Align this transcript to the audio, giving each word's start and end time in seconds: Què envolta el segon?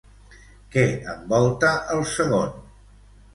Què 0.75 0.85
envolta 1.13 1.75
el 1.97 2.03
segon? 2.15 2.57